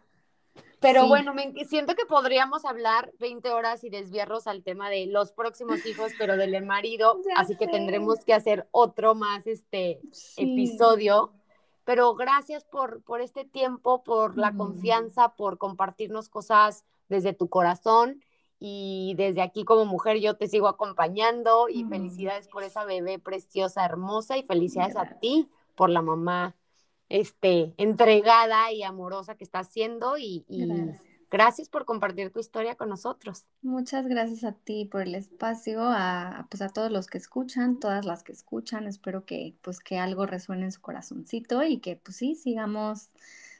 [0.80, 5.32] Pero bueno, me, siento que podríamos hablar 20 horas y desviarnos al tema de los
[5.32, 10.00] próximos hijos, pero del marido, así que tendremos que hacer otro más este
[10.36, 11.32] episodio.
[11.84, 18.22] Pero gracias por, por este tiempo, por la confianza, por compartirnos cosas desde tu corazón.
[18.58, 23.84] Y desde aquí como mujer yo te sigo acompañando y felicidades por esa bebé preciosa,
[23.84, 26.56] hermosa y felicidades a ti por la mamá
[27.08, 30.44] este, entregada y amorosa que está haciendo y,
[31.30, 31.68] gracias.
[31.68, 33.46] por compartir tu historia con nosotros.
[33.62, 38.04] Muchas gracias a ti por el espacio, a, pues a todos los que escuchan, todas
[38.04, 42.16] las que escuchan, espero que pues que algo resuene en su corazoncito y que pues
[42.16, 43.10] sí, sigamos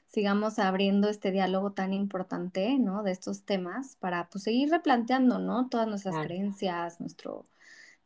[0.07, 3.03] sigamos abriendo este diálogo tan importante, ¿no?
[3.03, 5.69] De estos temas para pues seguir replanteando, ¿no?
[5.69, 7.45] Todas nuestras creencias, nuestro,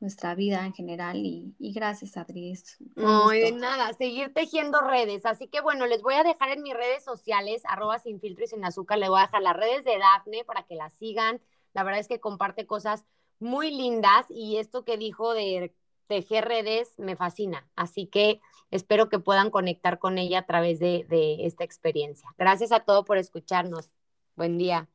[0.01, 2.55] nuestra vida en general y, gracias Adri.
[2.97, 5.27] No, de nada, seguir tejiendo redes.
[5.27, 8.49] Así que bueno, les voy a dejar en mis redes sociales, arroba sin filtro y
[8.49, 11.41] sin azúcar, le voy a dejar las redes de Dafne para que la sigan.
[11.75, 13.05] La verdad es que comparte cosas
[13.39, 15.75] muy lindas y esto que dijo de
[16.11, 17.71] tejer redes me fascina.
[17.77, 18.41] Así que
[18.73, 22.29] espero que puedan conectar con ella a través de, de esta experiencia.
[22.37, 23.93] Gracias a todos por escucharnos.
[24.35, 24.89] Buen día.